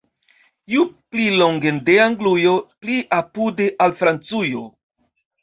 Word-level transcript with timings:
Ju 0.75 0.85
pli 1.11 1.25
longen 1.41 1.77
de 1.89 1.97
Anglujo, 2.07 2.55
pli 2.81 2.97
apude 3.19 3.69
al 3.87 3.95
Francujo! 4.03 4.67